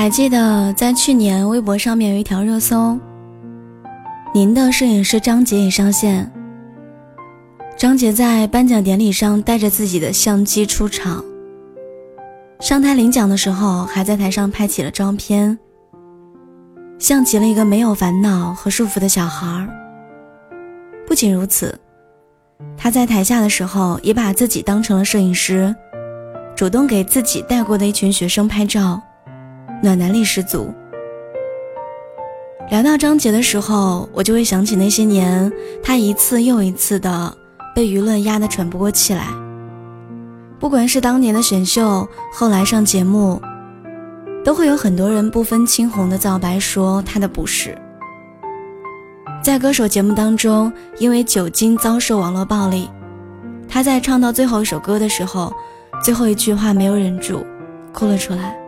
[0.00, 2.98] 还记得在去年微博上面有一条热搜，
[4.32, 6.32] 您的摄影师张杰也上线。
[7.76, 11.22] 张杰在颁奖典礼上带着自己的相机出场，
[12.60, 15.58] 上台领奖的时候还在台上拍起了照片，
[16.98, 19.68] 像极了一个没有烦恼和束缚的小孩。
[21.06, 21.78] 不仅如此，
[22.74, 25.76] 他在台下的时候也把自己当成了摄影师，
[26.56, 28.98] 主动给自己带过的一群学生拍照。
[29.82, 30.72] 暖男力十足。
[32.70, 35.52] 聊到张杰的时候，我就会想起那些年
[35.82, 37.36] 他一次又一次的
[37.74, 39.26] 被舆论压得喘不过气来。
[40.58, 43.40] 不管是当年的选秀，后来上节目，
[44.44, 47.76] 都会有很多人不分青红的皂白说他的不是。
[49.42, 52.90] 在歌手节目当中，因为酒精遭受网络暴力，
[53.66, 55.50] 他在唱到最后一首歌的时候，
[56.04, 57.42] 最后一句话没有忍住，
[57.94, 58.59] 哭了出来。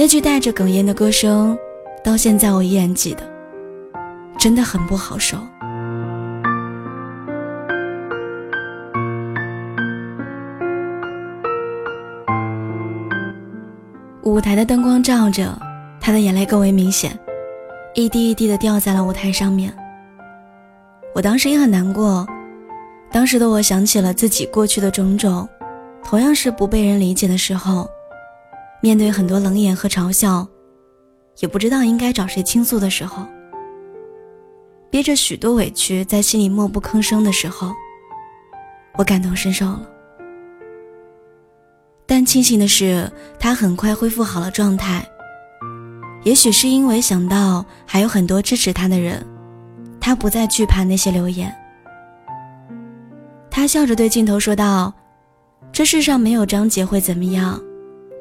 [0.00, 1.58] 那句带着哽咽的歌声，
[2.04, 3.22] 到现在我依然记得，
[4.38, 5.36] 真的很不好受。
[14.22, 15.52] 舞台的灯光照着，
[16.00, 17.18] 他的眼泪更为明显，
[17.92, 19.76] 一滴一滴的掉在了舞台上面。
[21.12, 22.24] 我当时也很难过，
[23.10, 25.48] 当时的我想起了自己过去的种种，
[26.04, 27.90] 同样是不被人理解的时候。
[28.80, 30.46] 面对很多冷眼和嘲笑，
[31.40, 33.26] 也不知道应该找谁倾诉的时候，
[34.88, 37.72] 憋着许多委屈在心里默不吭声的时候，
[38.96, 39.88] 我感同身受了。
[42.06, 45.06] 但庆幸的是，他很快恢复好了状态。
[46.24, 49.24] 也许是因为想到还有很多支持他的人，
[50.00, 51.54] 他不再惧怕那些流言。
[53.50, 54.94] 他笑着对镜头说道
[55.70, 57.60] ：“这世上没有张杰会怎么样。”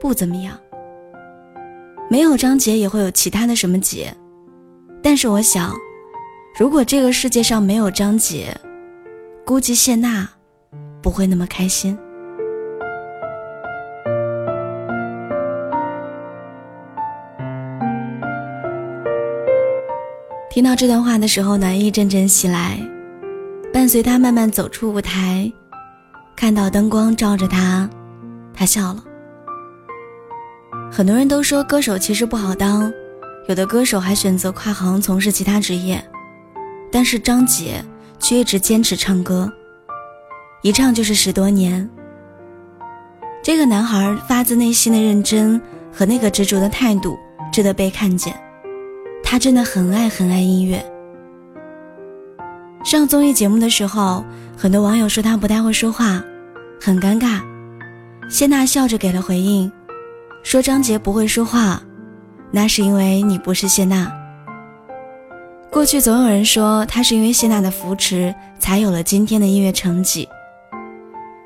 [0.00, 0.58] 不怎么样，
[2.10, 4.14] 没有张杰也会有其他的什么杰，
[5.02, 5.74] 但是我想，
[6.58, 8.54] 如果这个世界上没有张杰，
[9.44, 10.28] 估计谢娜
[11.02, 11.96] 不会那么开心。
[20.50, 22.78] 听到这段话的时候，暖意阵阵袭来，
[23.72, 25.52] 伴随他慢慢走出舞台，
[26.34, 27.88] 看到灯光照着他，
[28.54, 29.04] 他笑了。
[30.90, 32.90] 很多人都说歌手其实不好当，
[33.48, 36.02] 有的歌手还选择跨行从事其他职业，
[36.90, 37.84] 但是张杰
[38.18, 39.52] 却一直坚持唱歌，
[40.62, 41.88] 一唱就是十多年。
[43.42, 45.60] 这个男孩发自内心的认真
[45.92, 47.16] 和那个执着的态度
[47.52, 48.34] 值得被看见，
[49.22, 50.84] 他真的很爱很爱音乐。
[52.84, 54.24] 上综艺节目的时候，
[54.56, 56.24] 很多网友说他不太会说话，
[56.80, 57.40] 很尴尬，
[58.30, 59.70] 谢娜笑着给了回应。
[60.46, 61.82] 说张杰不会说话，
[62.52, 64.16] 那是因为你不是谢娜。
[65.72, 70.28] 过去总有人说他是因为谢娜的扶持才有了今天的音乐成绩，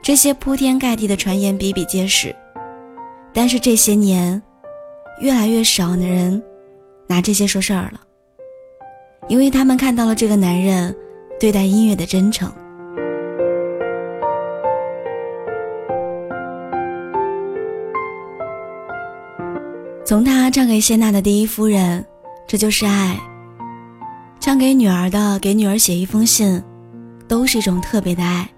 [0.00, 2.34] 这些铺天盖地的传言比比皆是。
[3.34, 4.42] 但是这些年，
[5.20, 6.42] 越来越少的人
[7.06, 8.00] 拿这些说事儿了，
[9.28, 10.96] 因为他们看到了这个男人
[11.38, 12.50] 对待音乐的真诚。
[20.06, 22.06] 从他唱给谢娜的第一夫人，
[22.46, 23.16] 这就是爱；
[24.38, 26.62] 唱给女儿的，给女儿写一封信，
[27.26, 28.48] 都是一种特别的爱。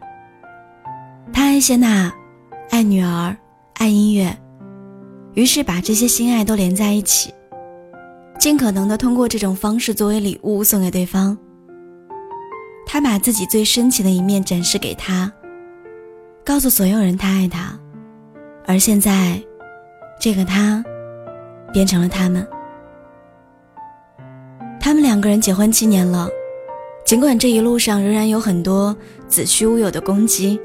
[1.33, 2.13] 他爱谢娜，
[2.69, 3.35] 爱女儿，
[3.77, 4.37] 爱音乐，
[5.33, 7.33] 于是把这些心爱都连在一起，
[8.39, 11.35] 尽可能的通过这种方式作为礼物送给对方。
[12.85, 15.33] 他把自己最深情的一面展示给他，
[16.45, 17.73] 告诉所有人他爱他，
[18.67, 19.43] 而现在，
[20.21, 20.85] 这个他。
[21.73, 22.47] 变成了他们。
[24.81, 26.29] 他们两个人结婚七年了，
[27.05, 28.97] 尽管这一路上仍然有很多
[29.29, 30.59] 子虚乌有的攻击，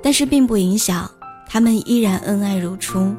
[0.00, 1.10] 但是并不影响
[1.48, 3.12] 他们依然恩爱如初。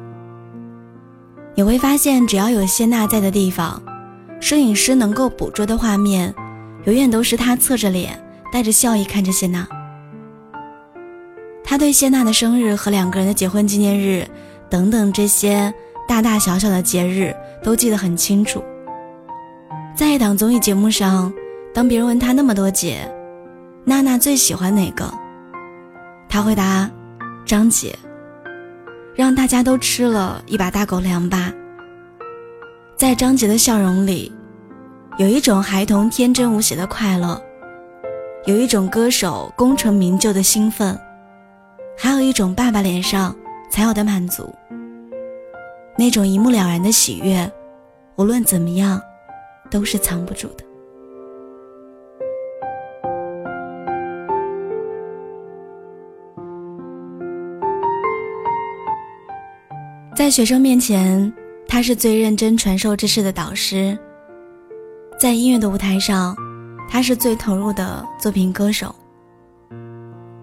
[1.54, 3.82] 你会发现，只要有谢娜在的地方，
[4.40, 6.34] 摄影师能够捕捉的画面，
[6.84, 8.18] 永远都是他侧着脸，
[8.50, 9.66] 带着笑意看着谢娜。
[11.62, 14.26] 他对谢娜的生日和两个人的结婚纪念日，
[14.70, 15.74] 等等这些。
[16.10, 18.60] 大大小小的节日都记得很清楚。
[19.94, 21.32] 在一档综艺节目上，
[21.72, 23.08] 当别人问他那么多节，
[23.84, 25.08] 娜娜最喜欢哪个？
[26.28, 26.90] 他回答：
[27.46, 27.96] 张杰。
[29.14, 31.52] 让大家都吃了一把大狗粮吧。
[32.96, 34.32] 在张杰的笑容里，
[35.16, 37.40] 有一种孩童天真无邪的快乐，
[38.46, 40.98] 有一种歌手功成名就的兴奋，
[41.96, 43.32] 还有一种爸爸脸上
[43.70, 44.52] 才有的满足。
[46.00, 47.52] 那种一目了然的喜悦，
[48.16, 48.98] 无论怎么样，
[49.70, 50.64] 都是藏不住的。
[60.16, 61.30] 在学生面前，
[61.68, 63.94] 他是最认真传授知识的导师；
[65.18, 66.34] 在音乐的舞台上，
[66.88, 68.88] 他是最投入的作品歌手；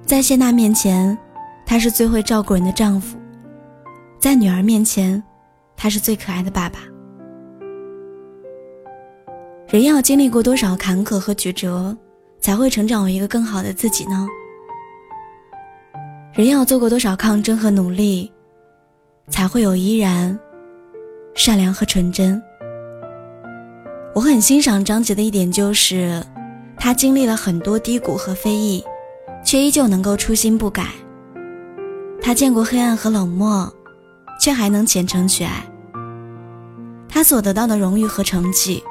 [0.05, 1.17] 在谢娜面前，
[1.65, 3.17] 他是最会照顾人的丈夫；
[4.19, 5.21] 在女儿面前，
[5.77, 6.79] 他是最可爱的爸爸。
[9.67, 11.95] 人要经历过多少坎坷和曲折，
[12.41, 14.27] 才会成长为一个更好的自己呢？
[16.33, 18.31] 人要做过多少抗争和努力？
[19.29, 20.39] 才会有依然
[21.35, 22.41] 善良和纯真。
[24.15, 26.23] 我很欣赏张杰的一点就是，
[26.77, 28.83] 他经历了很多低谷和非议，
[29.43, 30.87] 却依旧能够初心不改。
[32.21, 33.71] 他见过黑暗和冷漠，
[34.47, 35.51] 却还能虔诚去爱。
[37.09, 38.81] 他所得到的荣誉和成绩，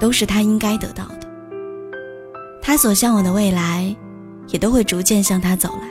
[0.00, 1.28] 都是他应该得到的。
[2.62, 3.94] 他所向往的未来，
[4.48, 5.88] 也都会逐渐向他走来。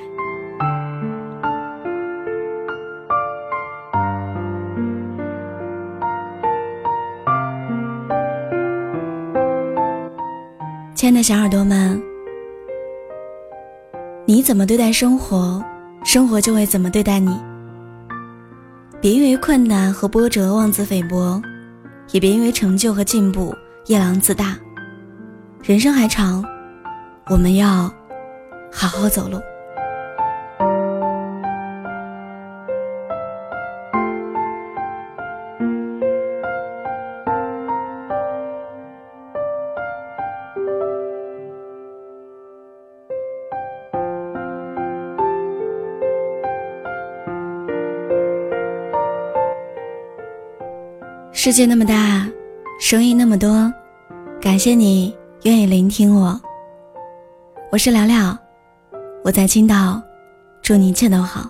[10.95, 12.01] 亲爱的小耳朵们，
[14.25, 15.63] 你怎么对待生活，
[16.03, 17.39] 生活就会怎么对待你。
[19.03, 21.41] 别因为困难和波折妄自菲薄，
[22.11, 23.53] 也别因为成就和进步
[23.87, 24.57] 夜郎自大。
[25.61, 26.41] 人生还长，
[27.27, 27.93] 我们要
[28.71, 29.41] 好好走路。
[51.43, 52.25] 世界那么大，
[52.79, 53.69] 声音那么多，
[54.41, 56.41] 感谢你愿意聆听我。
[57.69, 58.37] 我是聊聊，
[59.25, 60.01] 我在青岛，
[60.61, 61.49] 祝你一切都好。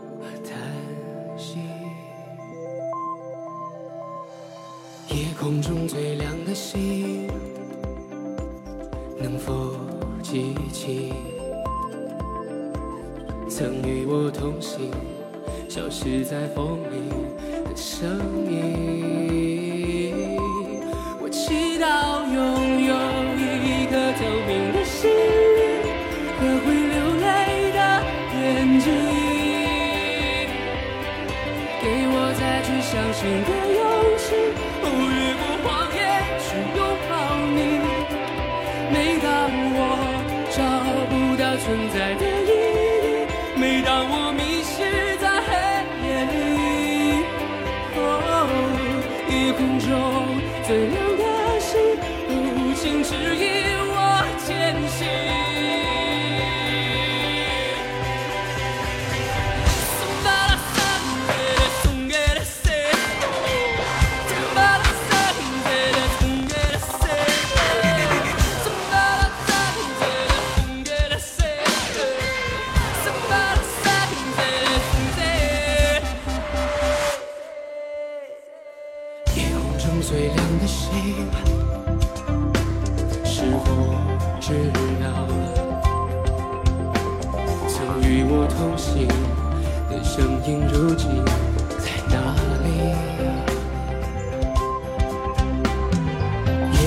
[5.41, 7.27] 空中最亮的星，
[9.17, 9.75] 能否
[10.21, 11.11] 记起
[13.49, 14.91] 曾与我同行，
[15.67, 17.09] 消失在风里
[17.65, 17.75] 的？
[17.75, 18.07] 声
[18.51, 20.37] 音，
[21.19, 22.93] 我祈祷拥有
[23.35, 25.09] 一颗透明的心
[26.37, 27.25] 和会流泪
[27.73, 27.79] 的
[28.37, 28.85] 眼睛，
[31.81, 31.83] 给
[32.13, 33.81] 我再去相信的勇
[34.19, 34.23] 气，
[50.71, 51.20] 最亮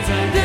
[0.00, 0.41] 在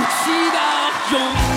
[0.00, 1.47] 我祈祷拥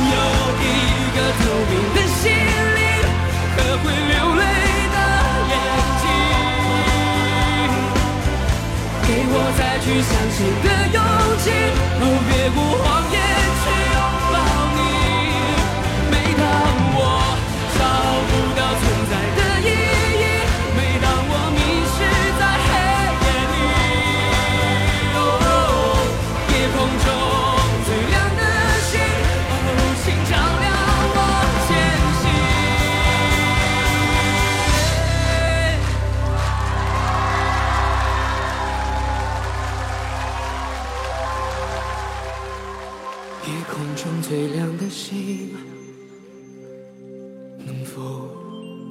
[47.66, 48.30] 能否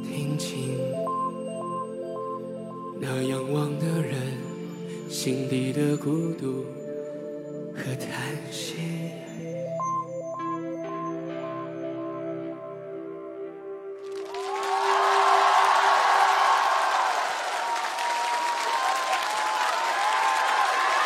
[0.04, 0.78] 听清
[3.00, 4.14] 那仰望的人
[5.08, 6.64] 心底的孤独？